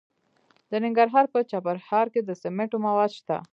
د 0.69 0.71
ننګرهار 0.83 1.25
په 1.33 1.39
چپرهار 1.49 2.05
کې 2.13 2.21
د 2.23 2.29
سمنټو 2.41 2.77
مواد 2.85 3.11
شته. 3.19 3.37